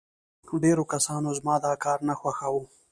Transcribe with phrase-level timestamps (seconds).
[0.63, 2.63] ډېرو کسانو زما دا کار نه خوښاوه